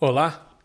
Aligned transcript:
Olá, 0.00 0.58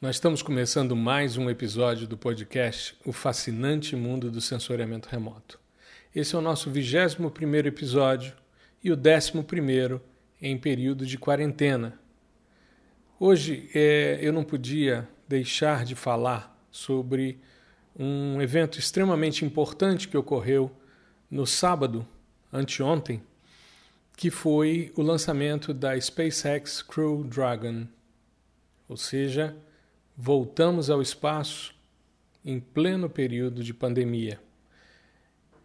nós 0.00 0.16
estamos 0.16 0.42
começando 0.42 0.96
mais 0.96 1.36
um 1.36 1.48
episódio 1.48 2.04
do 2.04 2.18
podcast 2.18 2.96
O 3.06 3.12
Fascinante 3.12 3.94
Mundo 3.94 4.28
do 4.28 4.40
Sensoriamento 4.40 5.08
Remoto. 5.08 5.60
Esse 6.12 6.34
é 6.34 6.38
o 6.38 6.42
nosso 6.42 6.68
21 6.68 7.30
primeiro 7.30 7.68
episódio 7.68 8.34
e 8.82 8.90
o 8.90 8.96
11 8.96 9.40
primeiro 9.44 10.02
em 10.40 10.58
período 10.58 11.06
de 11.06 11.16
quarentena. 11.16 11.96
Hoje 13.20 13.70
é, 13.72 14.18
eu 14.20 14.32
não 14.32 14.42
podia 14.42 15.08
deixar 15.28 15.84
de 15.84 15.94
falar 15.94 16.60
sobre 16.68 17.38
um 17.96 18.42
evento 18.42 18.80
extremamente 18.80 19.44
importante 19.44 20.08
que 20.08 20.18
ocorreu 20.18 20.72
no 21.30 21.46
sábado, 21.46 22.04
anteontem, 22.52 23.22
que 24.16 24.28
foi 24.28 24.92
o 24.96 25.02
lançamento 25.02 25.72
da 25.72 25.98
SpaceX 25.98 26.82
Crew 26.82 27.22
Dragon 27.22 27.86
ou 28.92 28.96
seja, 28.98 29.56
voltamos 30.14 30.90
ao 30.90 31.00
espaço 31.00 31.74
em 32.44 32.60
pleno 32.60 33.08
período 33.08 33.64
de 33.64 33.72
pandemia. 33.72 34.38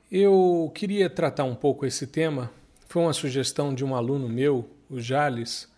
Eu 0.10 0.72
queria 0.74 1.10
tratar 1.10 1.44
um 1.44 1.54
pouco 1.54 1.86
esse 1.86 2.08
tema. 2.08 2.50
Foi 2.88 3.02
uma 3.02 3.12
sugestão 3.12 3.76
de 3.76 3.84
um 3.84 3.94
aluno 3.94 4.30
meu, 4.30 4.70
o 4.90 5.02
Jales, 5.02 5.70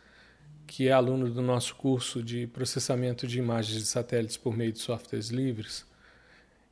que 0.68 0.88
é 0.88 0.92
aluno 0.92 1.32
do 1.32 1.42
nosso 1.42 1.76
curso 1.76 2.22
de 2.22 2.46
processamento 2.46 3.26
de 3.26 3.40
imagens 3.40 3.80
de 3.80 3.88
satélites 3.88 4.38
por 4.38 4.56
meio 4.56 4.72
de 4.72 4.78
softwares 4.78 5.30
livres. 5.30 5.88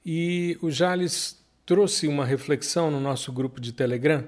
E 0.05 0.59
o 0.61 0.69
Jales 0.69 1.43
trouxe 1.65 2.07
uma 2.07 2.23
reflexão 2.23 2.91
no 2.91 2.99
nosso 2.99 3.31
grupo 3.33 3.59
de 3.59 3.73
Telegram 3.73 4.23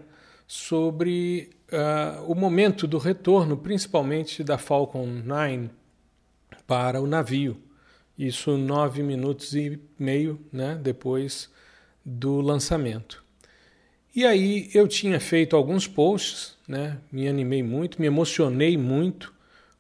sobre 0.48 1.52
uh, 1.71 2.23
o 2.26 2.34
momento 2.34 2.88
do 2.88 2.98
retorno, 2.98 3.55
principalmente 3.55 4.43
da 4.43 4.57
Falcon 4.57 5.05
9 5.05 5.77
para 6.70 7.02
o 7.02 7.08
navio. 7.08 7.58
Isso 8.16 8.55
nove 8.55 9.02
minutos 9.02 9.55
e 9.55 9.80
meio 9.98 10.40
né, 10.52 10.80
depois 10.80 11.49
do 12.05 12.41
lançamento. 12.41 13.24
E 14.16 14.24
aí 14.24 14.70
eu 14.71 14.88
tinha 14.88 15.20
feito 15.20 15.55
alguns 15.55 15.88
posts, 15.88 16.55
né, 16.68 16.99
me 17.12 17.27
animei 17.27 17.63
muito, 17.63 17.99
me 17.99 18.05
emocionei 18.05 18.77
muito 18.77 19.34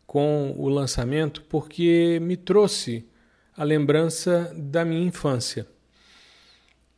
com 0.07 0.55
o 0.57 0.67
lançamento, 0.67 1.43
porque 1.43 2.17
me 2.23 2.35
trouxe 2.35 3.05
a 3.55 3.63
lembrança 3.63 4.51
da 4.57 4.83
minha 4.83 5.05
infância. 5.05 5.67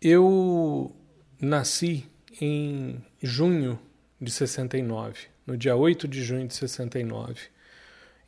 Eu 0.02 0.96
nasci 1.38 2.06
em 2.40 3.04
junho 3.22 3.78
de 4.22 4.32
69, 4.32 5.20
no 5.46 5.58
dia 5.58 5.76
8 5.76 6.08
de 6.08 6.24
junho 6.24 6.48
de 6.48 6.54
69 6.54 7.52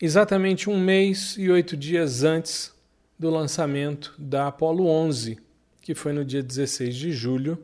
exatamente 0.02 0.70
um 0.70 0.80
mês 0.80 1.36
e 1.38 1.50
oito 1.50 1.78
dias 1.78 2.24
antes 2.24 2.74
do 3.18 3.30
lançamento 3.30 4.14
da 4.18 4.48
Apollo 4.48 4.88
11, 4.88 5.38
que 5.82 5.94
foi 5.94 6.14
no 6.14 6.26
dia 6.26 6.42
16 6.42 6.96
de 6.96 7.12
julho 7.12 7.64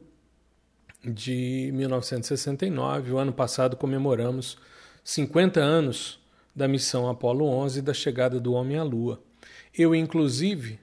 de 1.04 1.72
1969. 1.74 3.12
O 3.12 3.18
ano 3.18 3.34
passado 3.34 3.76
comemoramos 3.76 4.58
50 5.04 5.60
anos 5.60 6.20
da 6.56 6.68
missão 6.68 7.10
Apollo 7.10 7.46
11 7.46 7.80
e 7.80 7.82
da 7.82 7.94
chegada 7.94 8.40
do 8.40 8.54
homem 8.54 8.78
à 8.78 8.84
Lua. 8.84 9.22
Eu, 9.78 9.96
inclusive, 9.96 10.80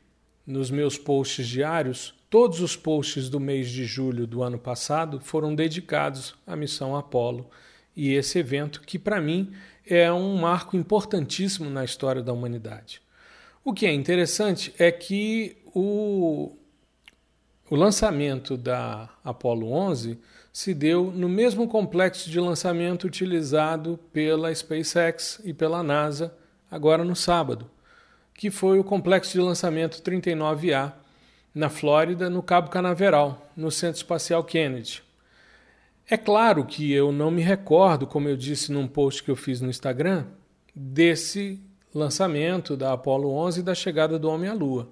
nos 0.47 0.71
meus 0.71 0.97
posts 0.97 1.47
diários, 1.47 2.15
todos 2.31 2.61
os 2.61 2.77
posts 2.77 3.29
do 3.29 3.39
mês 3.39 3.69
de 3.69 3.85
julho 3.85 4.27
do 4.27 4.43
ano 4.43 4.59
passado 4.59 5.21
foram 5.21 5.55
dedicados 5.55 6.35
à 6.47 6.57
missão 6.57 6.97
Apollo 6.97 7.49
e 7.95 8.13
esse 8.13 8.39
evento 8.39 8.83
que, 8.83 8.99
para 8.99 9.21
mim, 9.21 9.53
é 9.87 10.13
um 10.13 10.37
marco 10.37 10.77
importantíssimo 10.77 11.71
na 11.71 11.85
história 11.85 12.23
da 12.23 12.33
humanidade. 12.33 13.01
O 13.65 13.73
que 13.73 13.87
é 13.87 13.93
interessante 13.93 14.75
é 14.79 14.93
que 14.93 15.57
o, 15.75 16.57
o 17.71 17.77
lançamento 17.77 18.57
da 18.57 19.09
Apollo 19.25 19.71
11 19.71 20.19
se 20.53 20.73
deu 20.73 21.13
no 21.13 21.29
mesmo 21.29 21.69
complexo 21.69 22.31
de 22.31 22.41
lançamento 22.41 23.07
utilizado 23.07 23.99
pela 24.13 24.55
SpaceX 24.55 25.41
e 25.45 25.53
pela 25.53 25.83
NASA 25.83 26.35
agora 26.71 27.05
no 27.05 27.15
sábado, 27.15 27.71
que 28.33 28.51
foi 28.51 28.79
o 28.79 28.85
complexo 28.85 29.33
de 29.33 29.41
lançamento 29.41 30.03
39A 30.03 30.93
na 31.55 31.69
Flórida, 31.69 32.31
no 32.31 32.43
Cabo 32.43 32.71
Canaveral, 32.71 33.51
no 33.57 33.71
Centro 33.71 33.97
Espacial 33.97 34.45
Kennedy. 34.45 35.06
É 36.09 36.17
claro 36.17 36.65
que 36.65 36.93
eu 36.93 37.11
não 37.11 37.33
me 37.33 37.43
recordo, 37.43 38.07
como 38.07 38.29
eu 38.29 38.37
disse 38.37 38.71
num 38.71 38.87
post 38.87 39.25
que 39.25 39.31
eu 39.31 39.35
fiz 39.35 39.61
no 39.61 39.69
Instagram, 39.69 40.27
desse 40.73 41.61
lançamento 41.93 42.77
da 42.77 42.93
Apollo 42.93 43.29
11 43.31 43.61
e 43.61 43.63
da 43.65 43.75
chegada 43.75 44.17
do 44.17 44.29
homem 44.29 44.49
à 44.49 44.55
Lua. 44.55 44.89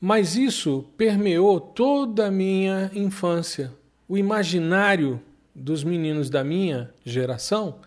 Mas 0.00 0.34
isso 0.34 0.84
permeou 0.96 1.60
toda 1.60 2.26
a 2.26 2.30
minha 2.30 2.90
infância. 2.92 3.72
O 4.08 4.18
imaginário 4.18 5.22
dos 5.54 5.84
meninos 5.84 6.28
da 6.28 6.42
minha 6.42 6.92
geração 7.04 7.78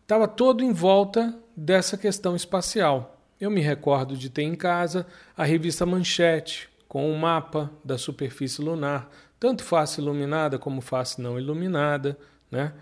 estava 0.00 0.26
todo 0.26 0.64
em 0.64 0.72
volta 0.72 1.38
dessa 1.54 1.98
questão 1.98 2.34
espacial. 2.34 3.20
Eu 3.38 3.50
me 3.50 3.60
recordo 3.60 4.16
de 4.16 4.30
ter 4.30 4.42
em 4.42 4.54
casa 4.54 5.06
a 5.36 5.44
revista 5.44 5.84
Manchete, 5.84 6.70
com 6.88 7.10
o 7.10 7.12
um 7.12 7.18
mapa 7.18 7.70
da 7.84 7.98
superfície 7.98 8.62
lunar, 8.62 9.10
tanto 9.40 9.64
face 9.64 10.00
iluminada 10.00 10.58
como 10.58 10.82
face 10.82 11.20
não 11.20 11.38
iluminada, 11.40 12.16
né? 12.50 12.74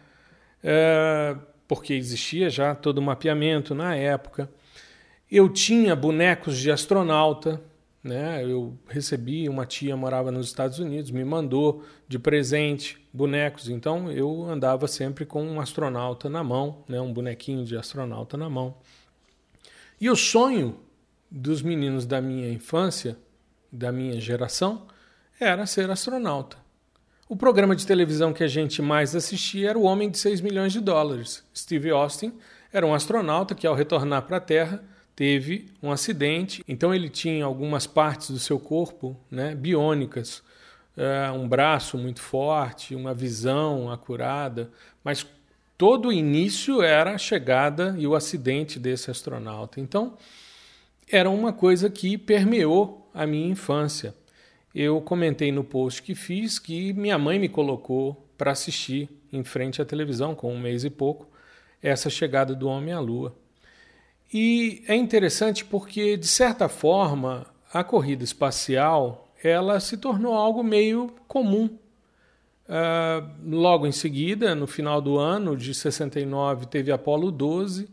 É, 0.63 1.37
porque 1.69 1.95
existia 1.95 2.51
já 2.51 2.75
todo 2.75 2.99
o 2.99 3.03
mapeamento 3.03 3.77
na 3.77 3.95
época. 3.95 4.51
Eu 5.31 5.49
tinha 5.49 5.95
bonecos 5.95 6.59
de 6.59 6.71
astronauta, 6.71 7.63
né? 8.03 8.43
Eu 8.43 8.77
recebi, 8.89 9.49
uma 9.49 9.65
tia 9.65 9.97
morava 9.97 10.33
nos 10.33 10.49
Estados 10.49 10.81
Unidos, 10.81 11.13
me 11.13 11.25
mandou 11.25 11.85
de 12.09 12.19
presente 12.19 12.99
bonecos, 13.13 13.69
então 13.69 14.11
eu 14.11 14.45
andava 14.49 14.89
sempre 14.89 15.25
com 15.25 15.45
um 15.45 15.61
astronauta 15.61 16.29
na 16.29 16.43
mão, 16.43 16.83
né? 16.89 17.01
Um 17.01 17.13
bonequinho 17.13 17.65
de 17.65 17.77
astronauta 17.77 18.37
na 18.37 18.51
mão. 18.51 18.75
E 20.01 20.11
o 20.11 20.17
sonho 20.17 20.81
dos 21.31 21.63
meninos 21.63 22.05
da 22.05 22.21
minha 22.21 22.51
infância, 22.51 23.17
da 23.71 23.93
minha 23.93 24.19
geração, 24.21 24.87
era 25.41 25.66
ser 25.66 25.91
astronauta. 25.91 26.56
O 27.28 27.37
programa 27.37 27.76
de 27.76 27.87
televisão 27.87 28.32
que 28.32 28.43
a 28.43 28.49
gente 28.49 28.82
mais 28.82 29.15
assistia 29.15 29.71
era 29.71 29.78
O 29.78 29.82
Homem 29.82 30.10
de 30.10 30.19
6 30.19 30.41
milhões 30.41 30.72
de 30.72 30.81
dólares. 30.81 31.44
Steve 31.54 31.91
Austin 31.91 32.32
era 32.72 32.87
um 32.87 32.94
astronauta 32.94 33.54
que, 33.54 33.66
ao 33.66 33.75
retornar 33.75 34.22
para 34.22 34.38
a 34.38 34.41
Terra, 34.41 34.82
teve 35.15 35.69
um 35.82 35.93
acidente, 35.93 36.65
então 36.66 36.94
ele 36.94 37.09
tinha 37.09 37.44
algumas 37.44 37.87
partes 37.87 38.31
do 38.31 38.38
seu 38.38 38.59
corpo 38.59 39.16
né, 39.31 39.54
biônicas, 39.54 40.43
uh, 40.97 41.32
um 41.34 41.49
braço 41.49 41.99
muito 41.99 42.20
forte, 42.20 42.94
uma 42.94 43.12
visão 43.12 43.91
acurada, 43.91 44.70
mas 45.05 45.26
todo 45.76 46.09
o 46.09 46.12
início 46.12 46.82
era 46.82 47.15
a 47.15 47.19
chegada 47.19 47.94
e 47.99 48.06
o 48.06 48.15
acidente 48.15 48.78
desse 48.78 49.10
astronauta. 49.10 49.81
Então, 49.81 50.16
era 51.10 51.28
uma 51.28 51.53
coisa 51.53 51.91
que 51.91 52.16
permeou 52.16 53.10
a 53.12 53.26
minha 53.26 53.49
infância 53.49 54.15
eu 54.75 55.01
comentei 55.01 55.51
no 55.51 55.65
post 55.65 56.03
que 56.03 56.15
fiz 56.15 56.59
que 56.59 56.93
minha 56.93 57.19
mãe 57.19 57.39
me 57.39 57.49
colocou 57.49 58.27
para 58.37 58.53
assistir 58.53 59.09
em 59.33 59.43
frente 59.43 59.83
à 59.83 59.84
televisão, 59.84 60.34
com 60.34 60.55
um 60.55 60.59
mês 60.59 60.84
e 60.84 60.91
pouco, 60.91 61.29
essa 61.83 62.09
chegada 62.09 62.55
do 62.55 62.69
homem 62.69 62.93
à 62.93 63.01
Lua. 63.01 63.34
E 64.33 64.83
é 64.87 64.95
interessante 64.95 65.65
porque, 65.65 66.17
de 66.17 66.27
certa 66.27 66.69
forma, 66.69 67.47
a 67.73 67.83
corrida 67.83 68.25
espacial 68.25 69.29
ela 69.43 69.79
se 69.81 69.97
tornou 69.97 70.34
algo 70.34 70.62
meio 70.62 71.15
comum. 71.27 71.71
Uh, 72.69 73.27
logo 73.47 73.87
em 73.87 73.93
seguida, 73.93 74.55
no 74.55 74.67
final 74.67 75.00
do 75.00 75.17
ano 75.17 75.56
de 75.56 75.73
69, 75.73 76.67
teve 76.67 76.93
Apolo 76.93 77.31
12, 77.31 77.89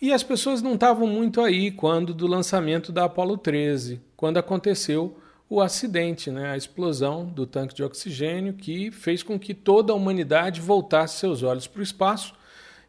e 0.00 0.12
as 0.12 0.22
pessoas 0.22 0.62
não 0.62 0.74
estavam 0.74 1.06
muito 1.06 1.40
aí 1.40 1.70
quando 1.70 2.14
do 2.14 2.26
lançamento 2.26 2.90
da 2.90 3.04
Apolo 3.04 3.36
13, 3.36 4.00
quando 4.16 4.38
aconteceu 4.38 5.16
o 5.50 5.60
acidente, 5.60 6.30
né, 6.30 6.50
a 6.50 6.56
explosão 6.56 7.24
do 7.24 7.46
tanque 7.46 7.74
de 7.74 7.82
oxigênio 7.82 8.52
que 8.52 8.90
fez 8.90 9.22
com 9.22 9.38
que 9.38 9.54
toda 9.54 9.92
a 9.92 9.96
humanidade 9.96 10.60
voltasse 10.60 11.18
seus 11.18 11.42
olhos 11.42 11.66
para 11.66 11.80
o 11.80 11.82
espaço 11.82 12.34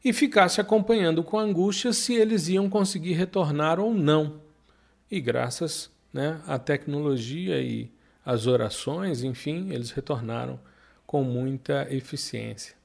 e 0.03 0.11
ficasse 0.11 0.59
acompanhando 0.59 1.23
com 1.23 1.39
angústia 1.39 1.93
se 1.93 2.13
eles 2.15 2.47
iam 2.49 2.69
conseguir 2.69 3.13
retornar 3.13 3.79
ou 3.79 3.93
não. 3.93 4.41
E 5.09 5.21
graças 5.21 5.89
né, 6.13 6.41
à 6.45 6.59
tecnologia 6.59 7.61
e 7.61 7.89
às 8.25 8.45
orações, 8.45 9.23
enfim, 9.23 9.69
eles 9.71 9.91
retornaram 9.91 10.59
com 11.05 11.23
muita 11.23 11.87
eficiência. 11.89 12.75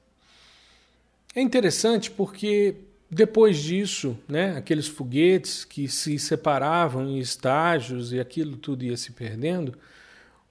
É 1.35 1.41
interessante 1.41 2.09
porque 2.09 2.75
depois 3.09 3.57
disso, 3.57 4.17
né, 4.27 4.57
aqueles 4.57 4.87
foguetes 4.87 5.63
que 5.63 5.87
se 5.87 6.17
separavam 6.17 7.07
em 7.07 7.19
estágios 7.19 8.11
e 8.11 8.19
aquilo 8.19 8.57
tudo 8.57 8.83
ia 8.83 8.97
se 8.97 9.11
perdendo, 9.11 9.73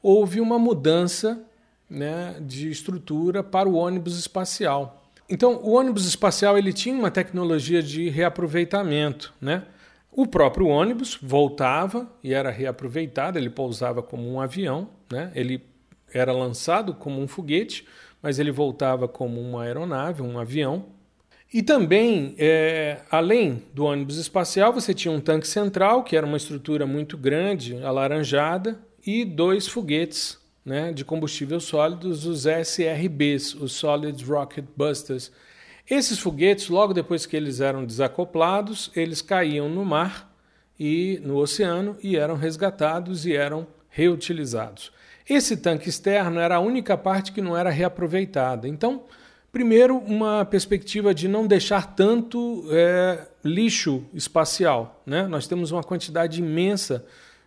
houve 0.02 0.40
uma 0.40 0.58
mudança 0.58 1.42
né, 1.88 2.36
de 2.40 2.70
estrutura 2.70 3.42
para 3.42 3.68
o 3.68 3.74
ônibus 3.74 4.18
espacial. 4.18 5.02
Então, 5.28 5.56
o 5.62 5.72
ônibus 5.72 6.06
espacial 6.06 6.58
ele 6.58 6.72
tinha 6.72 6.94
uma 6.94 7.10
tecnologia 7.10 7.82
de 7.82 8.08
reaproveitamento. 8.10 9.32
Né? 9.40 9.64
O 10.12 10.26
próprio 10.26 10.66
ônibus 10.66 11.18
voltava 11.20 12.08
e 12.22 12.34
era 12.34 12.50
reaproveitado, 12.50 13.38
ele 13.38 13.50
pousava 13.50 14.02
como 14.02 14.30
um 14.30 14.40
avião, 14.40 14.88
né? 15.10 15.32
ele 15.34 15.64
era 16.12 16.32
lançado 16.32 16.94
como 16.94 17.20
um 17.20 17.26
foguete, 17.26 17.86
mas 18.22 18.38
ele 18.38 18.52
voltava 18.52 19.08
como 19.08 19.40
uma 19.40 19.64
aeronave, 19.64 20.22
um 20.22 20.38
avião. 20.38 20.86
E 21.52 21.62
também, 21.62 22.34
é, 22.36 23.00
além 23.10 23.62
do 23.72 23.84
ônibus 23.84 24.18
espacial, 24.18 24.72
você 24.72 24.92
tinha 24.92 25.12
um 25.12 25.20
tanque 25.20 25.46
central, 25.46 26.02
que 26.02 26.16
era 26.16 26.26
uma 26.26 26.36
estrutura 26.36 26.86
muito 26.86 27.16
grande, 27.16 27.80
alaranjada, 27.82 28.78
e 29.06 29.24
dois 29.24 29.68
foguetes 29.68 30.38
né, 30.64 30.92
de 30.92 31.04
combustível 31.04 31.60
sólidos, 31.60 32.24
os 32.26 32.46
SRBs, 32.46 33.54
os 33.54 33.72
Solid 33.72 34.24
Rocket 34.24 34.64
Busters. 34.76 35.30
Esses 35.88 36.18
foguetes, 36.18 36.68
logo 36.68 36.94
depois 36.94 37.26
que 37.26 37.36
eles 37.36 37.60
eram 37.60 37.84
desacoplados, 37.84 38.90
eles 38.96 39.20
caíam 39.20 39.68
no 39.68 39.84
mar 39.84 40.34
e 40.80 41.20
no 41.22 41.36
oceano 41.36 41.96
e 42.02 42.16
eram 42.16 42.36
resgatados 42.36 43.26
e 43.26 43.36
eram 43.36 43.66
reutilizados. 43.90 44.90
Esse 45.28 45.56
tanque 45.56 45.88
externo 45.88 46.40
era 46.40 46.56
a 46.56 46.60
única 46.60 46.96
parte 46.96 47.32
que 47.32 47.40
não 47.40 47.56
era 47.56 47.70
reaproveitada. 47.70 48.66
Então, 48.66 49.04
primeiro, 49.54 49.98
uma 49.98 50.44
perspectiva 50.44 51.14
de 51.14 51.28
não 51.28 51.46
deixar 51.46 51.94
tanto 51.94 52.66
é, 52.72 53.24
lixo 53.44 54.04
espacial. 54.12 55.00
Né? 55.06 55.28
Nós 55.28 55.46
temos 55.46 55.70
uma 55.70 55.84
quantidade 55.84 56.40
imensa 56.40 57.06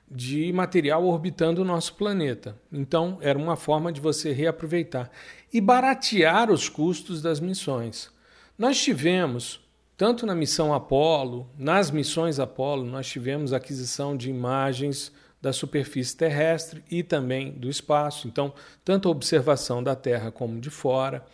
de 0.09 0.54
material 0.54 1.06
orbitando 1.06 1.62
o 1.62 1.65
nosso 1.65 1.95
planeta. 1.95 2.56
Então, 2.71 3.18
era 3.19 3.38
uma 3.38 3.57
forma 3.57 3.92
de 3.92 4.00
você 4.00 4.31
reaproveitar 4.31 5.12
e 5.54 5.59
baratear 5.59 6.50
os 6.50 6.69
custos 6.69 7.21
das 7.21 7.42
missões. 7.42 8.09
Nós 8.57 8.81
tivemos, 8.81 9.59
tanto 9.98 10.25
na 10.25 10.33
missão 10.33 10.74
Apolo, 10.74 11.50
nas 11.59 11.92
missões 11.92 12.39
Apolo, 12.39 12.86
nós 12.86 13.06
tivemos 13.06 13.51
aquisição 13.51 14.15
de 14.15 14.30
imagens 14.30 15.12
da 15.42 15.51
superfície 15.51 16.15
terrestre 16.15 16.81
e 16.89 17.04
também 17.04 17.51
do 17.51 17.69
espaço, 17.69 18.30
então, 18.30 18.54
tanto 18.86 19.09
a 19.09 19.12
observação 19.12 19.83
da 19.83 19.94
Terra 19.94 20.31
como 20.31 20.62
de 20.62 20.69
fora. 20.69 21.25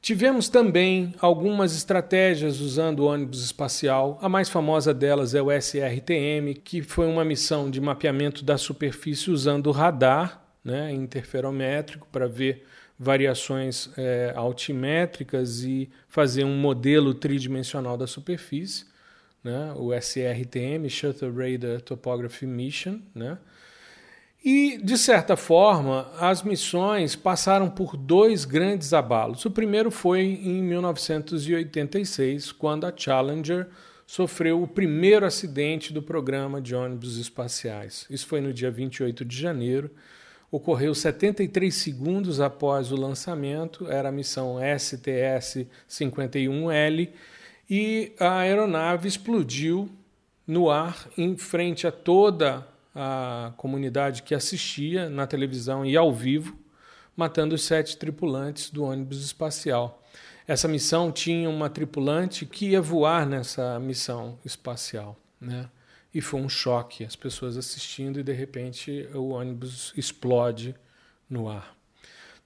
Tivemos 0.00 0.48
também 0.48 1.12
algumas 1.20 1.74
estratégias 1.74 2.60
usando 2.60 3.04
ônibus 3.04 3.44
espacial. 3.44 4.16
A 4.22 4.28
mais 4.28 4.48
famosa 4.48 4.94
delas 4.94 5.34
é 5.34 5.42
o 5.42 5.50
SRTM, 5.50 6.54
que 6.62 6.82
foi 6.82 7.06
uma 7.06 7.24
missão 7.24 7.68
de 7.68 7.80
mapeamento 7.80 8.44
da 8.44 8.56
superfície 8.56 9.30
usando 9.30 9.70
radar 9.72 10.42
né, 10.64 10.92
interferométrico 10.92 12.06
para 12.12 12.28
ver 12.28 12.64
variações 12.98 13.90
é, 13.96 14.32
altimétricas 14.34 15.62
e 15.62 15.90
fazer 16.08 16.44
um 16.44 16.56
modelo 16.56 17.12
tridimensional 17.12 17.96
da 17.96 18.06
superfície. 18.06 18.86
Né, 19.42 19.72
o 19.76 19.92
SRTM, 19.94 20.88
Shuttle 20.88 21.32
Radar 21.32 21.80
Topography 21.80 22.46
Mission, 22.46 23.00
né, 23.14 23.38
e, 24.44 24.78
de 24.82 24.96
certa 24.96 25.36
forma, 25.36 26.10
as 26.18 26.42
missões 26.42 27.14
passaram 27.16 27.68
por 27.68 27.96
dois 27.96 28.44
grandes 28.44 28.92
abalos. 28.92 29.44
O 29.44 29.50
primeiro 29.50 29.90
foi 29.90 30.20
em 30.20 30.62
1986, 30.62 32.52
quando 32.52 32.86
a 32.86 32.92
Challenger 32.96 33.66
sofreu 34.06 34.62
o 34.62 34.68
primeiro 34.68 35.26
acidente 35.26 35.92
do 35.92 36.00
programa 36.00 36.62
de 36.62 36.74
ônibus 36.74 37.18
espaciais. 37.18 38.06
Isso 38.08 38.26
foi 38.26 38.40
no 38.40 38.54
dia 38.54 38.70
28 38.70 39.24
de 39.24 39.36
janeiro. 39.36 39.90
Ocorreu 40.50 40.94
73 40.94 41.74
segundos 41.74 42.40
após 42.40 42.90
o 42.90 42.96
lançamento, 42.96 43.86
era 43.90 44.08
a 44.08 44.12
missão 44.12 44.56
STS-51L, 44.56 47.10
e 47.68 48.12
a 48.18 48.38
aeronave 48.38 49.08
explodiu 49.08 49.90
no 50.46 50.70
ar 50.70 51.06
em 51.18 51.36
frente 51.36 51.86
a 51.86 51.92
toda 51.92 52.66
a 53.00 53.52
comunidade 53.56 54.24
que 54.24 54.34
assistia 54.34 55.08
na 55.08 55.24
televisão 55.24 55.86
e 55.86 55.96
ao 55.96 56.12
vivo, 56.12 56.58
matando 57.16 57.54
os 57.54 57.62
sete 57.62 57.96
tripulantes 57.96 58.70
do 58.70 58.82
ônibus 58.82 59.24
espacial. 59.24 60.02
Essa 60.48 60.66
missão 60.66 61.12
tinha 61.12 61.48
uma 61.48 61.70
tripulante 61.70 62.44
que 62.44 62.70
ia 62.70 62.82
voar 62.82 63.24
nessa 63.24 63.78
missão 63.78 64.36
espacial, 64.44 65.16
né? 65.40 65.68
E 66.12 66.20
foi 66.20 66.40
um 66.40 66.48
choque, 66.48 67.04
as 67.04 67.14
pessoas 67.14 67.56
assistindo 67.56 68.18
e 68.18 68.24
de 68.24 68.32
repente 68.32 69.08
o 69.14 69.28
ônibus 69.28 69.92
explode 69.96 70.74
no 71.30 71.48
ar. 71.48 71.76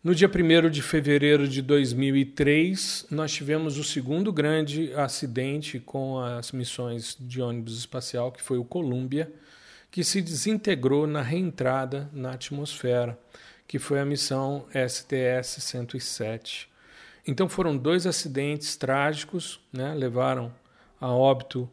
No 0.05 0.15
dia 0.15 0.29
1 0.29 0.69
de 0.69 0.83
fevereiro 0.83 1.49
de 1.49 1.63
2003, 1.63 3.07
nós 3.11 3.33
tivemos 3.33 3.79
o 3.79 3.85
segundo 3.85 4.33
grande 4.33 4.93
acidente 4.95 5.79
com 5.79 6.19
as 6.19 6.53
missões 6.53 7.17
de 7.19 7.41
ônibus 7.41 7.79
espacial, 7.79 8.33
que 8.33 8.43
foi 8.43 8.59
o 8.59 8.65
Columbia, 8.65 9.33
que 9.93 10.03
se 10.03 10.21
desintegrou 10.23 11.07
na 11.07 11.21
reentrada 11.21 12.11
na 12.15 12.33
atmosfera, 12.33 13.17
que 13.69 13.79
foi 13.79 14.01
a 14.01 14.07
missão 14.07 14.67
STS-107. 14.75 16.67
Então 17.27 17.47
foram 17.47 17.77
dois 17.77 18.07
acidentes 18.07 18.75
trágicos, 18.75 19.61
né? 19.71 19.93
levaram 19.95 20.51
a 20.99 21.13
óbito 21.13 21.71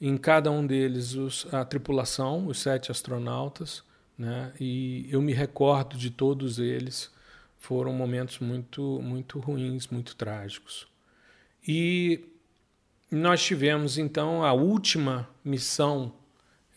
em 0.00 0.16
cada 0.16 0.50
um 0.50 0.66
deles 0.66 1.12
os, 1.12 1.46
a 1.52 1.62
tripulação, 1.62 2.46
os 2.46 2.58
sete 2.58 2.90
astronautas, 2.90 3.84
né? 4.16 4.50
e 4.58 5.06
eu 5.10 5.20
me 5.20 5.34
recordo 5.34 5.98
de 5.98 6.08
todos 6.10 6.58
eles. 6.58 7.10
Foram 7.58 7.92
momentos 7.92 8.38
muito, 8.38 8.98
muito 9.02 9.38
ruins, 9.40 9.88
muito 9.88 10.16
trágicos. 10.16 10.88
E 11.66 12.24
nós 13.10 13.44
tivemos 13.44 13.98
então 13.98 14.42
a 14.42 14.54
última 14.54 15.28
missão 15.44 16.14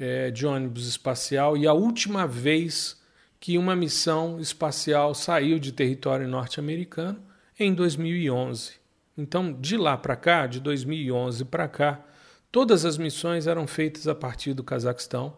é, 0.01 0.31
de 0.31 0.47
ônibus 0.47 0.87
espacial 0.87 1.55
e 1.55 1.67
a 1.67 1.73
última 1.73 2.25
vez 2.25 2.99
que 3.39 3.57
uma 3.57 3.75
missão 3.75 4.39
espacial 4.39 5.13
saiu 5.13 5.59
de 5.59 5.71
território 5.71 6.27
norte-americano 6.27 7.21
em 7.59 7.71
2011. 7.73 8.73
Então, 9.15 9.53
de 9.53 9.77
lá 9.77 9.95
para 9.95 10.15
cá, 10.15 10.47
de 10.47 10.59
2011 10.59 11.45
para 11.45 11.67
cá, 11.67 12.03
todas 12.51 12.83
as 12.83 12.97
missões 12.97 13.45
eram 13.45 13.67
feitas 13.67 14.07
a 14.07 14.15
partir 14.15 14.53
do 14.53 14.63
Cazaquistão, 14.63 15.35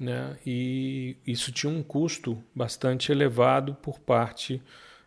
né? 0.00 0.38
e 0.46 1.16
isso 1.26 1.52
tinha 1.52 1.70
um 1.70 1.82
custo 1.82 2.42
bastante 2.54 3.12
elevado 3.12 3.74
por 3.74 3.98
parte 3.98 4.62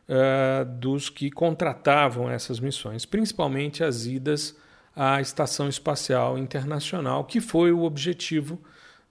uh, 0.08 0.66
dos 0.78 1.10
que 1.10 1.32
contratavam 1.32 2.30
essas 2.30 2.60
missões, 2.60 3.04
principalmente 3.04 3.84
as 3.84 4.06
idas 4.06 4.56
à 4.96 5.20
Estação 5.20 5.68
Espacial 5.68 6.38
Internacional, 6.38 7.24
que 7.24 7.42
foi 7.42 7.72
o 7.72 7.84
objetivo 7.84 8.60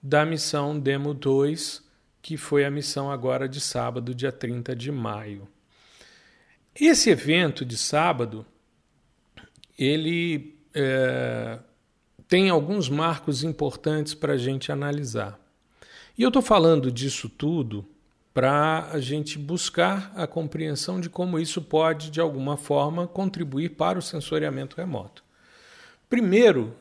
da 0.05 0.23
missão 0.23 0.79
Demo 0.79 1.15
2, 1.15 1.83
que 2.21 2.37
foi 2.37 2.63
a 2.63 2.69
missão 2.69 3.09
agora 3.09 3.49
de 3.49 3.59
sábado, 3.59 4.13
dia 4.13 4.31
30 4.31 4.75
de 4.75 4.91
maio. 4.91 5.47
Esse 6.79 7.09
evento 7.09 7.65
de 7.65 7.75
sábado, 7.75 8.45
ele 9.79 10.59
é, 10.75 11.57
tem 12.27 12.51
alguns 12.51 12.87
marcos 12.87 13.43
importantes 13.43 14.13
para 14.13 14.33
a 14.33 14.37
gente 14.37 14.71
analisar. 14.71 15.39
E 16.15 16.21
eu 16.21 16.27
estou 16.27 16.43
falando 16.43 16.91
disso 16.91 17.27
tudo 17.27 17.83
para 18.31 18.89
a 18.91 18.99
gente 18.99 19.39
buscar 19.39 20.13
a 20.15 20.27
compreensão 20.27 21.01
de 21.01 21.09
como 21.09 21.39
isso 21.39 21.63
pode, 21.63 22.11
de 22.11 22.21
alguma 22.21 22.57
forma, 22.57 23.07
contribuir 23.07 23.69
para 23.69 23.97
o 23.97 24.03
sensoriamento 24.03 24.77
remoto. 24.77 25.23
Primeiro, 26.07 26.75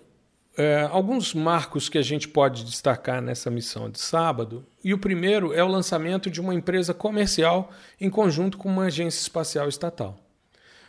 é, 0.57 0.89
alguns 0.91 1.35
marcos 1.35 1.89
que 1.89 1.99
a 1.99 2.03
gente 2.03 2.29
pode 2.29 2.65
destacar 2.65 3.21
nessa 3.21 3.51
missão 3.51 3.91
de 3.91 3.99
sábado, 3.99 4.65
e 4.83 4.95
o 4.95 4.99
primeiro 4.99 5.53
é 5.53 5.65
o 5.65 5.69
lançamento 5.69 6.31
de 6.31 6.41
uma 6.41 6.55
empresa 6.55 6.95
comercial 6.95 7.73
em 8.01 8.09
conjunto 8.09 8.57
com 8.57 8.69
uma 8.69 8.85
agência 8.85 9.21
espacial 9.21 9.69
estatal. 9.69 10.19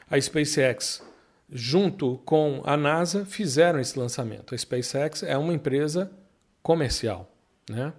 A 0.09 0.21
SpaceX, 0.21 1.01
junto 1.51 2.21
com 2.25 2.61
a 2.63 2.77
NASA, 2.77 3.25
fizeram 3.25 3.79
esse 3.79 3.97
lançamento. 3.97 4.53
A 4.53 4.57
SpaceX 4.57 5.23
é 5.23 5.35
uma 5.37 5.53
empresa 5.53 6.11
comercial. 6.61 7.31
Né? 7.67 7.91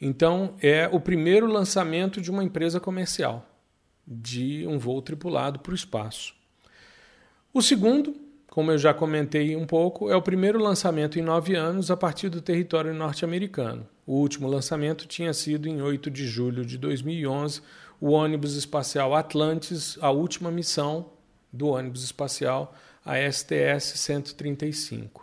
Então, 0.00 0.56
é 0.60 0.88
o 0.90 1.00
primeiro 1.00 1.46
lançamento 1.46 2.20
de 2.20 2.30
uma 2.30 2.42
empresa 2.42 2.80
comercial, 2.80 3.48
de 4.06 4.66
um 4.66 4.76
voo 4.76 5.00
tripulado 5.00 5.60
para 5.60 5.72
o 5.72 5.74
espaço. 5.74 6.34
O 7.54 7.62
segundo 7.62 8.25
como 8.56 8.70
eu 8.70 8.78
já 8.78 8.94
comentei 8.94 9.54
um 9.54 9.66
pouco, 9.66 10.10
é 10.10 10.16
o 10.16 10.22
primeiro 10.22 10.58
lançamento 10.58 11.18
em 11.18 11.22
nove 11.22 11.54
anos 11.54 11.90
a 11.90 11.96
partir 11.96 12.30
do 12.30 12.40
território 12.40 12.94
norte-americano. 12.94 13.86
O 14.06 14.14
último 14.14 14.48
lançamento 14.48 15.06
tinha 15.06 15.34
sido 15.34 15.68
em 15.68 15.82
8 15.82 16.10
de 16.10 16.26
julho 16.26 16.64
de 16.64 16.78
2011, 16.78 17.60
o 18.00 18.12
ônibus 18.12 18.56
espacial 18.56 19.14
Atlantis, 19.14 19.98
a 20.00 20.10
última 20.10 20.50
missão 20.50 21.10
do 21.52 21.68
ônibus 21.68 22.02
espacial, 22.02 22.74
a 23.04 23.16
STS-135. 23.16 25.20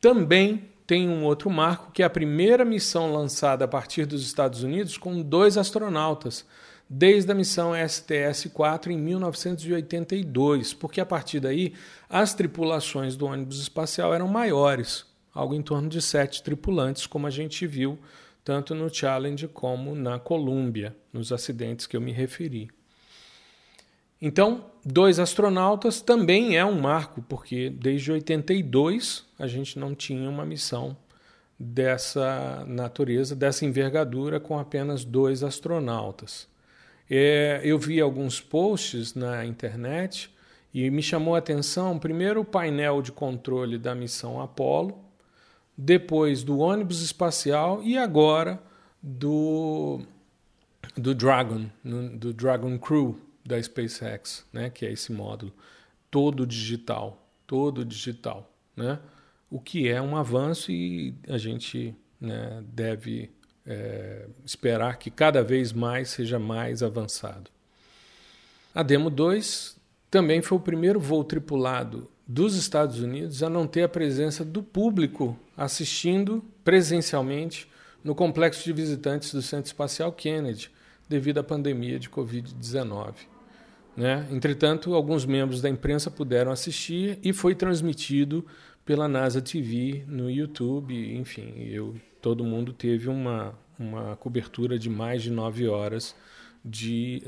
Também 0.00 0.70
tem 0.86 1.06
um 1.06 1.24
outro 1.24 1.50
marco, 1.50 1.92
que 1.92 2.02
é 2.02 2.06
a 2.06 2.10
primeira 2.10 2.64
missão 2.64 3.12
lançada 3.12 3.66
a 3.66 3.68
partir 3.68 4.06
dos 4.06 4.24
Estados 4.24 4.62
Unidos 4.62 4.96
com 4.96 5.20
dois 5.20 5.58
astronautas, 5.58 6.46
desde 6.88 7.32
a 7.32 7.34
missão 7.34 7.72
STS-4 7.72 8.88
em 8.88 8.98
1982, 8.98 10.74
porque 10.74 11.00
a 11.00 11.06
partir 11.06 11.40
daí 11.40 11.74
as 12.08 12.34
tripulações 12.34 13.16
do 13.16 13.26
ônibus 13.26 13.60
espacial 13.60 14.14
eram 14.14 14.28
maiores. 14.28 15.06
algo 15.34 15.54
em 15.54 15.62
torno 15.62 15.88
de 15.88 16.00
sete 16.00 16.42
tripulantes, 16.42 17.08
como 17.08 17.26
a 17.26 17.30
gente 17.30 17.66
viu 17.66 17.98
tanto 18.44 18.74
no 18.74 18.92
Challenge 18.92 19.48
como 19.48 19.94
na 19.94 20.18
Columbia, 20.18 20.94
nos 21.12 21.32
acidentes 21.32 21.86
que 21.86 21.96
eu 21.96 22.00
me 22.00 22.12
referi. 22.12 22.70
Então, 24.20 24.66
dois 24.84 25.18
astronautas 25.18 26.00
também 26.00 26.56
é 26.56 26.64
um 26.64 26.80
marco, 26.80 27.20
porque 27.22 27.68
desde 27.68 28.12
82 28.12 29.24
a 29.38 29.46
gente 29.46 29.78
não 29.78 29.94
tinha 29.94 30.30
uma 30.30 30.46
missão 30.46 30.96
dessa 31.58 32.64
natureza, 32.66 33.34
dessa 33.34 33.64
envergadura, 33.64 34.38
com 34.38 34.58
apenas 34.58 35.04
dois 35.04 35.42
astronautas. 35.42 36.48
É, 37.10 37.60
eu 37.64 37.78
vi 37.78 38.00
alguns 38.00 38.40
posts 38.40 39.14
na 39.14 39.44
internet 39.44 40.30
e 40.72 40.90
me 40.90 41.02
chamou 41.02 41.34
a 41.34 41.38
atenção, 41.38 41.98
primeiro, 41.98 42.40
o 42.40 42.44
painel 42.44 43.02
de 43.02 43.12
controle 43.12 43.78
da 43.78 43.94
missão 43.94 44.40
Apollo, 44.40 44.98
depois 45.76 46.42
do 46.42 46.58
ônibus 46.58 47.02
espacial 47.02 47.82
e 47.82 47.98
agora 47.98 48.60
do, 49.02 50.00
do 50.96 51.14
Dragon, 51.14 51.66
do 51.84 52.32
Dragon 52.32 52.78
Crew 52.78 53.18
da 53.44 53.62
SpaceX, 53.62 54.46
né, 54.52 54.70
que 54.70 54.86
é 54.86 54.92
esse 54.92 55.12
módulo 55.12 55.52
todo 56.10 56.46
digital, 56.46 57.28
todo 57.44 57.84
digital, 57.84 58.48
né? 58.76 59.00
O 59.50 59.60
que 59.60 59.88
é 59.88 60.00
um 60.00 60.16
avanço 60.16 60.70
e 60.70 61.12
a 61.28 61.36
gente 61.36 61.92
né, 62.20 62.62
deve 62.68 63.30
é, 63.66 64.26
esperar 64.44 64.98
que 64.98 65.10
cada 65.10 65.42
vez 65.42 65.72
mais 65.72 66.10
seja 66.10 66.38
mais 66.38 66.82
avançado. 66.82 67.50
A 68.74 68.82
Demo 68.82 69.10
2 69.10 69.76
também 70.10 70.42
foi 70.42 70.58
o 70.58 70.60
primeiro 70.60 71.00
voo 71.00 71.24
tripulado 71.24 72.10
dos 72.26 72.56
Estados 72.56 73.00
Unidos 73.00 73.42
a 73.42 73.50
não 73.50 73.66
ter 73.66 73.82
a 73.82 73.88
presença 73.88 74.44
do 74.44 74.62
público 74.62 75.38
assistindo 75.56 76.44
presencialmente 76.62 77.68
no 78.02 78.14
complexo 78.14 78.64
de 78.64 78.72
visitantes 78.72 79.32
do 79.32 79.40
Centro 79.40 79.66
Espacial 79.66 80.12
Kennedy, 80.12 80.70
devido 81.08 81.38
à 81.38 81.42
pandemia 81.42 81.98
de 81.98 82.10
Covid-19. 82.10 83.14
Né? 83.96 84.26
Entretanto, 84.30 84.94
alguns 84.94 85.24
membros 85.24 85.62
da 85.62 85.68
imprensa 85.68 86.10
puderam 86.10 86.50
assistir 86.50 87.18
e 87.22 87.32
foi 87.32 87.54
transmitido 87.54 88.44
pela 88.84 89.08
NASA 89.08 89.40
TV 89.40 90.04
no 90.06 90.30
YouTube. 90.30 91.16
Enfim, 91.16 91.54
eu, 91.58 91.94
todo 92.24 92.42
mundo 92.42 92.72
teve 92.72 93.10
uma, 93.10 93.54
uma 93.78 94.16
cobertura 94.16 94.78
de 94.78 94.88
mais 94.88 95.22
de 95.22 95.30
nove 95.30 95.68
horas 95.68 96.16
de, 96.64 97.22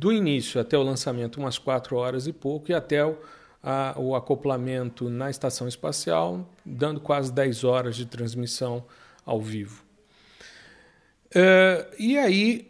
do 0.00 0.12
início 0.12 0.60
até 0.60 0.76
o 0.76 0.82
lançamento, 0.82 1.38
umas 1.38 1.58
quatro 1.58 1.94
horas 1.94 2.26
e 2.26 2.32
pouco, 2.32 2.72
e 2.72 2.74
até 2.74 3.06
o, 3.06 3.16
a, 3.62 3.94
o 3.96 4.16
acoplamento 4.16 5.08
na 5.08 5.30
estação 5.30 5.68
espacial, 5.68 6.44
dando 6.64 6.98
quase 6.98 7.32
dez 7.32 7.62
horas 7.62 7.94
de 7.94 8.04
transmissão 8.04 8.84
ao 9.24 9.40
vivo. 9.40 9.84
Uh, 11.26 11.86
e 11.96 12.18
aí 12.18 12.68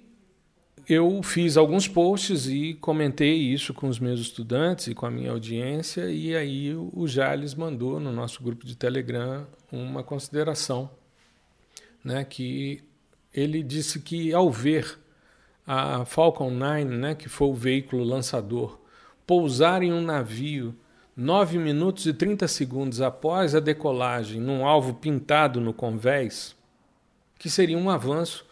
eu 0.86 1.22
fiz 1.22 1.56
alguns 1.56 1.88
posts 1.88 2.48
e 2.48 2.74
comentei 2.74 3.34
isso 3.34 3.72
com 3.72 3.88
os 3.88 3.98
meus 3.98 4.20
estudantes 4.20 4.88
e 4.88 4.94
com 4.94 5.06
a 5.06 5.10
minha 5.10 5.30
audiência, 5.30 6.10
e 6.10 6.36
aí 6.36 6.74
o 6.74 7.08
Jales 7.08 7.54
mandou 7.54 7.98
no 7.98 8.12
nosso 8.12 8.42
grupo 8.42 8.66
de 8.66 8.76
Telegram 8.76 9.46
uma 9.72 10.02
consideração, 10.02 10.90
né, 12.06 12.24
que 12.24 12.84
ele 13.34 13.64
disse 13.64 13.98
que 13.98 14.32
ao 14.32 14.48
ver 14.48 14.96
a 15.66 16.04
Falcon 16.04 16.50
9, 16.50 16.84
né, 16.84 17.14
que 17.16 17.28
foi 17.28 17.48
o 17.48 17.54
veículo 17.54 18.04
lançador, 18.04 18.78
pousar 19.26 19.82
em 19.82 19.92
um 19.92 20.00
navio 20.00 20.72
9 21.16 21.58
minutos 21.58 22.06
e 22.06 22.14
30 22.14 22.46
segundos 22.46 23.00
após 23.00 23.56
a 23.56 23.60
decolagem 23.60 24.40
num 24.40 24.64
alvo 24.64 24.94
pintado 24.94 25.60
no 25.60 25.74
convés, 25.74 26.54
que 27.36 27.50
seria 27.50 27.76
um 27.76 27.90
avanço 27.90 28.46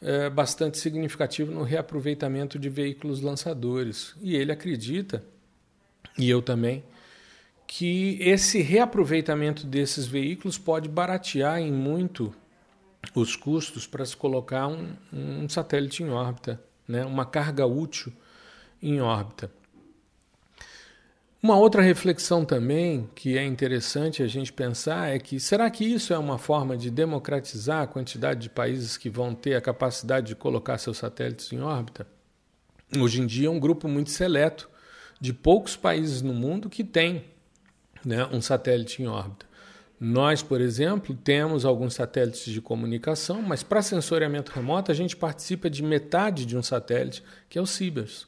é, 0.00 0.30
bastante 0.30 0.78
significativo 0.78 1.50
no 1.50 1.64
reaproveitamento 1.64 2.56
de 2.56 2.68
veículos 2.68 3.20
lançadores. 3.20 4.14
E 4.22 4.36
ele 4.36 4.52
acredita, 4.52 5.24
e 6.16 6.30
eu 6.30 6.40
também, 6.40 6.84
que 7.66 8.16
esse 8.20 8.62
reaproveitamento 8.62 9.66
desses 9.66 10.06
veículos 10.06 10.56
pode 10.56 10.88
baratear 10.88 11.58
em 11.58 11.72
muito 11.72 12.32
os 13.14 13.36
custos 13.36 13.86
para 13.86 14.04
se 14.04 14.16
colocar 14.16 14.68
um, 14.68 14.94
um 15.12 15.48
satélite 15.48 16.02
em 16.02 16.10
órbita, 16.10 16.62
né? 16.86 17.04
uma 17.04 17.26
carga 17.26 17.66
útil 17.66 18.12
em 18.82 19.00
órbita. 19.00 19.50
Uma 21.42 21.56
outra 21.56 21.82
reflexão 21.82 22.44
também 22.44 23.10
que 23.16 23.36
é 23.36 23.44
interessante 23.44 24.22
a 24.22 24.28
gente 24.28 24.52
pensar 24.52 25.12
é 25.12 25.18
que 25.18 25.40
será 25.40 25.68
que 25.68 25.84
isso 25.84 26.12
é 26.12 26.18
uma 26.18 26.38
forma 26.38 26.76
de 26.76 26.88
democratizar 26.88 27.82
a 27.82 27.86
quantidade 27.86 28.42
de 28.42 28.48
países 28.48 28.96
que 28.96 29.10
vão 29.10 29.34
ter 29.34 29.56
a 29.56 29.60
capacidade 29.60 30.28
de 30.28 30.36
colocar 30.36 30.78
seus 30.78 30.98
satélites 30.98 31.52
em 31.52 31.60
órbita? 31.60 32.06
Hoje 32.96 33.20
em 33.20 33.26
dia 33.26 33.48
é 33.48 33.50
um 33.50 33.58
grupo 33.58 33.88
muito 33.88 34.10
seleto 34.10 34.70
de 35.20 35.32
poucos 35.32 35.74
países 35.74 36.22
no 36.22 36.32
mundo 36.32 36.70
que 36.70 36.84
tem 36.84 37.24
né, 38.04 38.24
um 38.26 38.40
satélite 38.40 39.02
em 39.02 39.08
órbita. 39.08 39.44
Nós, 40.04 40.42
por 40.42 40.60
exemplo, 40.60 41.14
temos 41.14 41.64
alguns 41.64 41.94
satélites 41.94 42.52
de 42.52 42.60
comunicação, 42.60 43.40
mas 43.40 43.62
para 43.62 43.80
sensoriamento 43.80 44.50
remoto 44.50 44.90
a 44.90 44.94
gente 44.94 45.14
participa 45.14 45.70
de 45.70 45.80
metade 45.80 46.44
de 46.44 46.56
um 46.56 46.62
satélite, 46.62 47.22
que 47.48 47.56
é 47.56 47.62
o 47.62 47.66
Cibers. 47.66 48.26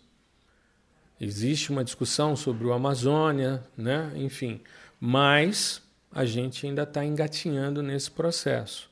Existe 1.21 1.73
uma 1.73 1.83
discussão 1.83 2.37
sobre 2.37 2.65
o 2.65 2.73
Amazônia, 2.73 3.61
né? 3.77 4.13
enfim, 4.15 4.61
mas 5.01 5.83
a 6.13 6.25
gente 6.25 6.65
ainda 6.65 6.85
está 6.85 7.05
engatinhando 7.05 7.83
nesse 7.83 8.09
processo. 8.09 8.89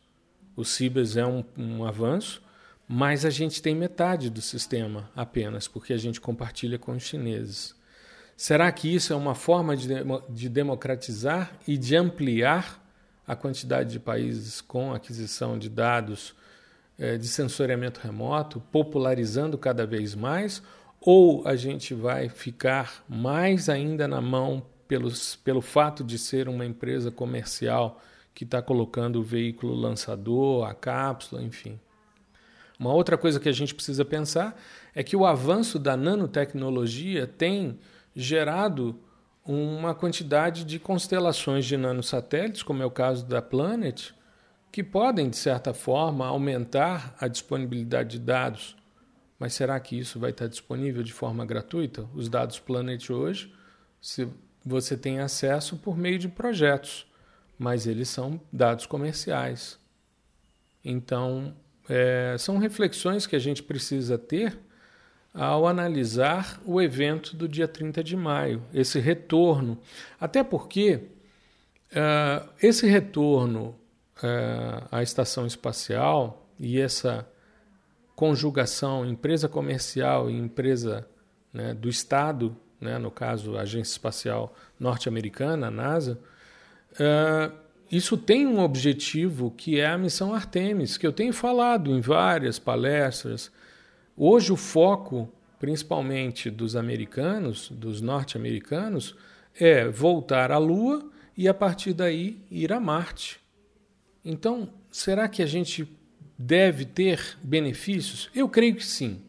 O 0.56 0.64
Cibers 0.64 1.16
é 1.16 1.24
um, 1.24 1.44
um 1.56 1.84
avanço, 1.84 2.42
mas 2.88 3.24
a 3.24 3.30
gente 3.30 3.62
tem 3.62 3.76
metade 3.76 4.28
do 4.28 4.42
sistema 4.42 5.08
apenas, 5.14 5.68
porque 5.68 5.92
a 5.92 5.98
gente 5.98 6.20
compartilha 6.20 6.80
com 6.80 6.96
os 6.96 7.04
chineses. 7.04 7.76
Será 8.36 8.70
que 8.72 8.92
isso 8.92 9.12
é 9.12 9.16
uma 9.16 9.34
forma 9.34 9.76
de, 9.76 9.88
de 10.28 10.48
democratizar 10.48 11.52
e 11.66 11.76
de 11.76 11.94
ampliar 11.94 12.82
a 13.26 13.36
quantidade 13.36 13.92
de 13.92 14.00
países 14.00 14.60
com 14.60 14.92
aquisição 14.92 15.58
de 15.58 15.68
dados 15.68 16.34
é, 16.98 17.16
de 17.16 17.28
sensoriamento 17.28 18.00
remoto, 18.00 18.60
popularizando 18.72 19.56
cada 19.56 19.86
vez 19.86 20.14
mais? 20.14 20.62
Ou 21.00 21.46
a 21.46 21.56
gente 21.56 21.94
vai 21.94 22.28
ficar 22.28 23.04
mais 23.08 23.68
ainda 23.68 24.06
na 24.06 24.20
mão 24.20 24.64
pelos, 24.86 25.36
pelo 25.36 25.60
fato 25.60 26.04
de 26.04 26.18
ser 26.18 26.48
uma 26.48 26.66
empresa 26.66 27.10
comercial 27.10 28.00
que 28.34 28.44
está 28.44 28.62
colocando 28.62 29.20
o 29.20 29.22
veículo 29.22 29.74
lançador, 29.74 30.68
a 30.68 30.74
cápsula, 30.74 31.42
enfim? 31.42 31.78
Uma 32.78 32.92
outra 32.92 33.16
coisa 33.16 33.38
que 33.38 33.48
a 33.48 33.52
gente 33.52 33.74
precisa 33.74 34.04
pensar 34.04 34.60
é 34.94 35.02
que 35.02 35.16
o 35.16 35.24
avanço 35.24 35.78
da 35.78 35.96
nanotecnologia 35.96 37.26
tem 37.26 37.78
gerado 38.14 38.98
uma 39.44 39.94
quantidade 39.94 40.64
de 40.64 40.78
constelações 40.78 41.64
de 41.64 41.76
nanosatélites, 41.76 42.62
como 42.62 42.82
é 42.82 42.86
o 42.86 42.90
caso 42.90 43.26
da 43.26 43.42
Planet, 43.42 44.12
que 44.70 44.82
podem, 44.82 45.28
de 45.28 45.36
certa 45.36 45.74
forma, 45.74 46.26
aumentar 46.26 47.14
a 47.20 47.28
disponibilidade 47.28 48.18
de 48.18 48.24
dados. 48.24 48.76
Mas 49.38 49.54
será 49.54 49.78
que 49.80 49.98
isso 49.98 50.20
vai 50.20 50.30
estar 50.30 50.46
disponível 50.46 51.02
de 51.02 51.12
forma 51.12 51.44
gratuita? 51.44 52.08
Os 52.14 52.28
dados 52.28 52.58
Planet 52.58 53.10
hoje, 53.10 53.52
se 54.00 54.28
você 54.64 54.96
tem 54.96 55.18
acesso 55.18 55.76
por 55.76 55.96
meio 55.96 56.18
de 56.18 56.28
projetos, 56.28 57.06
mas 57.58 57.86
eles 57.86 58.08
são 58.08 58.40
dados 58.52 58.86
comerciais. 58.86 59.78
Então, 60.84 61.54
é, 61.88 62.36
são 62.38 62.58
reflexões 62.58 63.26
que 63.26 63.36
a 63.36 63.38
gente 63.38 63.62
precisa 63.62 64.16
ter 64.16 64.58
ao 65.34 65.66
analisar 65.66 66.60
o 66.64 66.80
evento 66.80 67.34
do 67.34 67.48
dia 67.48 67.66
30 67.66 68.04
de 68.04 68.16
maio, 68.16 68.62
esse 68.72 68.98
retorno. 68.98 69.78
Até 70.20 70.44
porque 70.44 71.00
uh, 71.92 72.48
esse 72.62 72.86
retorno 72.86 73.74
uh, 74.18 74.86
à 74.90 75.02
estação 75.02 75.46
espacial 75.46 76.46
e 76.58 76.78
essa 76.78 77.26
conjugação 78.14 79.06
empresa 79.06 79.48
comercial 79.48 80.30
e 80.30 80.36
empresa 80.36 81.08
né, 81.52 81.72
do 81.72 81.88
Estado, 81.88 82.54
né, 82.80 82.98
no 82.98 83.10
caso 83.10 83.56
a 83.56 83.62
Agência 83.62 83.92
Espacial 83.92 84.54
Norte-Americana, 84.78 85.68
a 85.68 85.70
NASA, 85.70 86.18
uh, 86.92 87.62
isso 87.90 88.16
tem 88.16 88.46
um 88.46 88.60
objetivo 88.60 89.50
que 89.50 89.80
é 89.80 89.86
a 89.86 89.98
missão 89.98 90.34
Artemis, 90.34 90.96
que 90.96 91.06
eu 91.06 91.12
tenho 91.12 91.32
falado 91.32 91.90
em 91.90 92.00
várias 92.00 92.58
palestras 92.58 93.50
Hoje 94.16 94.52
o 94.52 94.56
foco, 94.56 95.28
principalmente 95.58 96.50
dos 96.50 96.76
americanos, 96.76 97.70
dos 97.70 98.00
norte-americanos, 98.00 99.16
é 99.58 99.88
voltar 99.88 100.52
à 100.52 100.58
Lua 100.58 101.10
e 101.36 101.48
a 101.48 101.54
partir 101.54 101.94
daí 101.94 102.38
ir 102.50 102.72
a 102.72 102.80
Marte. 102.80 103.40
Então, 104.24 104.68
será 104.90 105.28
que 105.28 105.42
a 105.42 105.46
gente 105.46 105.88
deve 106.38 106.84
ter 106.84 107.38
benefícios? 107.42 108.30
Eu 108.34 108.48
creio 108.48 108.76
que 108.76 108.84
sim. 108.84 109.20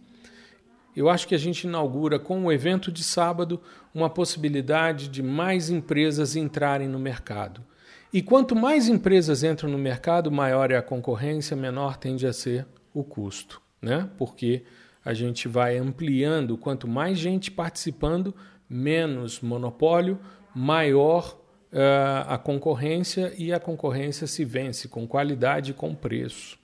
Eu 0.96 1.10
acho 1.10 1.28
que 1.28 1.34
a 1.34 1.40
gente 1.40 1.64
inaugura 1.64 2.20
com 2.20 2.46
o 2.46 2.52
evento 2.52 2.92
de 2.92 3.04
sábado 3.04 3.62
uma 3.94 4.10
possibilidade 4.10 5.08
de 5.08 5.24
mais 5.24 5.70
empresas 5.70 6.36
entrarem 6.36 6.88
no 6.88 7.00
mercado. 7.00 7.64
E 8.12 8.22
quanto 8.22 8.56
mais 8.56 8.88
empresas 8.88 9.44
entram 9.44 9.70
no 9.70 9.78
mercado, 9.78 10.32
maior 10.32 10.70
é 10.70 10.78
a 10.78 10.84
concorrência, 10.84 11.58
menor 11.58 11.98
tende 11.98 12.28
a 12.28 12.34
ser 12.34 12.68
o 12.94 13.04
custo, 13.04 13.60
né? 13.84 14.10
Porque 14.18 14.64
a 15.04 15.14
gente 15.14 15.48
vai 15.48 15.78
ampliando, 15.78 16.58
quanto 16.58 16.88
mais 16.88 17.18
gente 17.20 17.52
participando, 17.52 18.34
menos 18.70 19.42
monopólio, 19.42 20.18
maior 20.56 21.38
uh, 21.72 22.26
a 22.28 22.38
concorrência 22.38 23.34
e 23.38 23.52
a 23.52 23.60
concorrência 23.60 24.26
se 24.26 24.46
vence 24.46 24.88
com 24.88 25.06
qualidade 25.06 25.72
e 25.72 25.74
com 25.74 25.94
preço. 25.94 26.58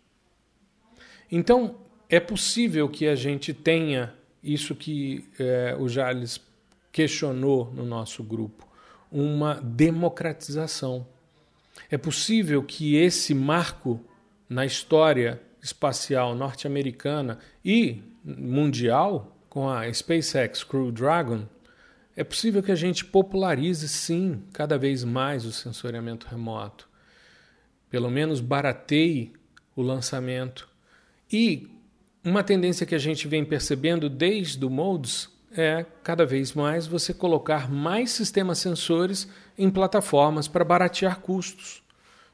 Então, 1.30 1.76
é 2.10 2.20
possível 2.20 2.88
que 2.88 3.08
a 3.08 3.16
gente 3.16 3.54
tenha 3.54 4.14
isso 4.42 4.74
que 4.74 5.28
uh, 5.78 5.84
o 5.84 5.90
Jales 5.90 6.40
questionou 6.92 7.72
no 7.74 7.86
nosso 7.86 8.24
grupo, 8.24 8.66
uma 9.12 9.56
democratização. 9.56 11.06
É 11.92 11.98
possível 11.98 12.64
que 12.64 12.96
esse 12.96 13.34
marco 13.34 14.00
na 14.48 14.66
história 14.66 15.42
espacial 15.62 16.36
norte-americana 16.36 17.40
e 17.64 18.02
mundial, 18.24 19.36
com 19.50 19.70
a 19.70 19.92
SpaceX 19.92 20.64
Crew 20.64 20.92
Dragon, 20.92 21.46
é 22.16 22.24
possível 22.24 22.62
que 22.62 22.72
a 22.72 22.76
gente 22.76 23.06
popularize 23.06 23.88
sim 23.88 24.44
cada 24.52 24.78
vez 24.78 25.04
mais 25.04 25.46
o 25.46 25.52
sensoriamento 25.52 26.28
remoto. 26.28 26.88
Pelo 27.90 28.12
menos 28.12 28.42
barateie 28.42 29.34
o 29.76 29.82
lançamento. 29.82 30.68
E 31.32 31.68
uma 32.24 32.44
tendência 32.44 32.86
que 32.86 32.94
a 32.94 33.00
gente 33.00 33.28
vem 33.28 33.46
percebendo 33.46 34.10
desde 34.10 34.64
o 34.66 34.70
Modes 34.70 35.30
é 35.52 35.86
cada 36.04 36.26
vez 36.26 36.54
mais 36.54 36.86
você 36.86 37.14
colocar 37.14 37.72
mais 37.72 38.12
sistemas 38.12 38.60
sensores 38.60 39.28
em 39.58 39.70
plataformas 39.70 40.48
para 40.48 40.66
baratear 40.66 41.20
custos. 41.22 41.82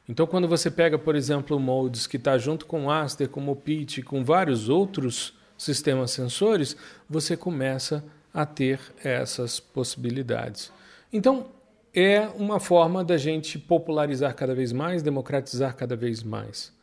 Então, 0.07 0.27
quando 0.27 0.47
você 0.47 0.69
pega, 0.69 1.00
por 1.00 1.15
exemplo, 1.15 1.57
o 1.57 1.59
Modes, 1.59 2.05
que 2.05 2.17
está 2.17 2.38
junto 2.38 2.65
com 2.65 2.85
o 2.85 2.91
Aster, 2.91 3.27
com 3.27 3.39
o 3.39 3.43
Mopit, 3.43 4.03
com 4.03 4.24
vários 4.24 4.69
outros 4.69 5.33
sistemas 5.57 6.12
sensores, 6.12 6.77
você 7.09 7.35
começa 7.35 8.03
a 8.33 8.45
ter 8.45 8.79
essas 9.03 9.59
possibilidades. 9.59 10.71
Então, 11.12 11.47
é 11.93 12.27
uma 12.35 12.59
forma 12.59 13.03
da 13.03 13.17
gente 13.17 13.57
popularizar 13.57 14.35
cada 14.35 14.53
vez 14.53 14.74
mais, 14.74 15.01
democratizar 15.01 15.75
cada 15.75 15.95
vez 15.95 16.21
mais. 16.21 16.74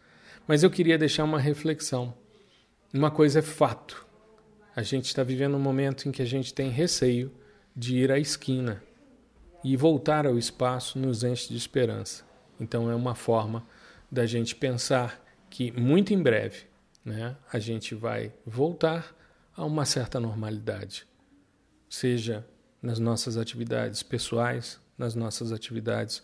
Mas 0.49 0.63
eu 0.63 0.71
queria 0.71 0.99
deixar 0.99 1.25
uma 1.25 1.39
reflexão. 1.39 2.15
Uma 2.93 3.11
coisa 3.11 3.39
é 3.39 3.43
fato. 3.43 4.07
A 4.75 4.83
gente 4.83 5.07
está 5.07 5.23
vivendo 5.23 5.55
um 5.55 5.61
momento 5.61 6.09
em 6.09 6.13
que 6.13 6.23
a 6.23 6.27
gente 6.27 6.55
tem 6.55 6.71
receio 6.71 7.31
de 7.77 7.99
ir 7.99 8.11
à 8.11 8.19
esquina 8.19 8.83
e 9.63 9.77
voltar 9.77 10.27
ao 10.27 10.39
espaço 10.39 10.99
nos 10.99 11.23
enche 11.23 11.51
de 11.51 11.57
esperança. 11.57 12.32
Então 12.63 12.89
é 12.89 12.95
uma 12.95 13.17
forma 13.17 13.67
da 14.09 14.25
gente 14.25 14.55
pensar 14.55 15.21
que 15.51 15.73
muito 15.73 16.15
em 16.15 16.23
breve 16.23 16.67
né, 17.05 17.37
a 17.53 17.59
gente 17.59 17.93
vai 17.93 18.33
voltar 18.47 19.17
a 19.57 19.65
uma 19.65 19.85
certa 19.85 20.21
normalidade, 20.21 21.05
seja 21.91 22.47
nas 22.81 23.01
nossas 23.01 23.37
atividades 23.37 24.05
pessoais, 24.05 24.81
nas 24.97 25.17
nossas 25.17 25.51
atividades 25.51 26.23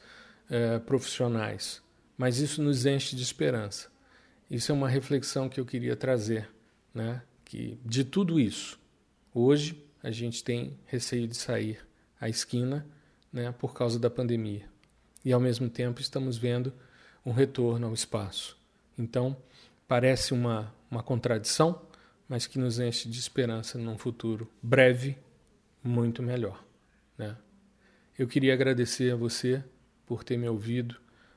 eh, 0.49 0.79
profissionais. 0.79 1.83
Mas 2.17 2.39
isso 2.39 2.63
nos 2.63 2.87
enche 2.87 3.17
de 3.17 3.23
esperança. 3.23 3.91
Isso 4.49 4.71
é 4.71 4.75
uma 4.75 4.89
reflexão 4.89 5.49
que 5.49 5.59
eu 5.61 5.67
queria 5.67 5.97
trazer, 5.97 6.49
né? 6.95 7.21
Que 7.45 7.79
de 7.85 8.05
tudo 8.05 8.39
isso, 8.39 8.79
hoje 9.35 9.85
a 10.03 10.11
gente 10.11 10.43
tem 10.45 10.79
receio 10.87 11.27
de 11.27 11.37
sair 11.37 11.85
à 12.21 12.29
esquina, 12.29 12.87
né? 13.33 13.53
Por 13.59 13.75
causa 13.75 13.99
da 13.99 14.09
pandemia 14.09 14.78
e 15.25 15.33
ao 15.33 15.41
mesmo 15.41 15.69
tempo 15.69 16.01
estamos 16.01 16.37
vendo 16.37 16.73
um 17.25 17.33
retorno 17.33 17.87
ao 17.87 17.95
espaço. 17.95 18.57
Então, 18.99 19.37
parece 19.87 20.33
uma, 20.33 20.73
uma 20.91 21.03
contradição, 21.03 21.81
mas 22.29 22.47
que 22.47 22.59
nos 22.59 22.79
enche 22.79 23.09
de 23.09 23.19
esperança 23.19 23.79
num 23.79 23.97
futuro 23.97 24.51
breve, 24.63 25.17
muito 25.83 26.23
melhor. 26.23 26.63
Né? 27.17 27.37
Eu 28.19 28.27
queria 28.27 28.53
agradecer 28.53 29.13
a 29.13 29.17
você 29.17 29.63
por 30.07 30.25
ter 30.25 30.37
me 30.37 30.49
ouvido 30.49 30.97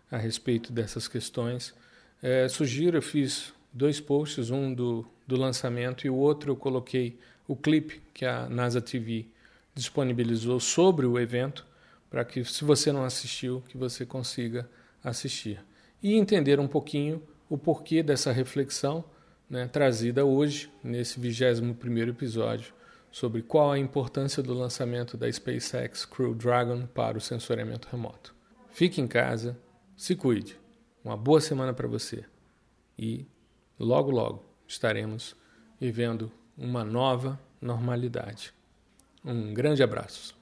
a 0.09 0.17
respeito 0.17 0.73
dessas 0.73 1.07
questões. 1.07 1.73
É, 2.21 2.47
sugiro, 2.47 2.97
eu 2.97 3.01
fiz 3.01 3.53
dois 3.71 3.99
posts, 3.99 4.49
um 4.49 4.73
do, 4.73 5.05
do 5.25 5.37
lançamento 5.37 6.05
e 6.05 6.09
o 6.09 6.15
outro 6.15 6.51
eu 6.51 6.55
coloquei 6.55 7.17
o 7.47 7.55
clipe 7.55 8.01
que 8.13 8.25
a 8.25 8.49
NASA 8.49 8.81
TV 8.81 9.25
disponibilizou 9.73 10.59
sobre 10.59 11.05
o 11.05 11.17
evento 11.19 11.65
para 12.11 12.25
que, 12.25 12.43
se 12.43 12.65
você 12.65 12.91
não 12.91 13.05
assistiu, 13.05 13.63
que 13.69 13.77
você 13.77 14.05
consiga 14.05 14.69
assistir. 15.01 15.63
E 16.03 16.15
entender 16.15 16.59
um 16.59 16.67
pouquinho 16.67 17.23
o 17.49 17.57
porquê 17.57 18.03
dessa 18.03 18.33
reflexão 18.33 19.03
né, 19.49 19.65
trazida 19.65 20.25
hoje, 20.25 20.69
nesse 20.83 21.19
21 21.19 22.09
episódio, 22.09 22.73
sobre 23.09 23.41
qual 23.41 23.71
a 23.71 23.79
importância 23.79 24.43
do 24.43 24.53
lançamento 24.53 25.15
da 25.15 25.31
SpaceX 25.31 26.05
Crew 26.05 26.35
Dragon 26.35 26.85
para 26.85 27.17
o 27.17 27.21
sensoriamento 27.21 27.87
remoto. 27.89 28.35
Fique 28.69 28.99
em 28.99 29.07
casa, 29.07 29.57
se 29.95 30.13
cuide. 30.13 30.59
Uma 31.03 31.15
boa 31.15 31.39
semana 31.39 31.73
para 31.73 31.87
você. 31.87 32.25
E 32.97 33.25
logo, 33.79 34.11
logo 34.11 34.43
estaremos 34.67 35.35
vivendo 35.79 36.31
uma 36.57 36.83
nova 36.83 37.39
normalidade. 37.61 38.53
Um 39.23 39.53
grande 39.53 39.81
abraço. 39.81 40.40